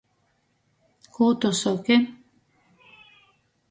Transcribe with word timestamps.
Kū 1.19 1.29
tu 1.45 1.53
soki?! 1.61 2.01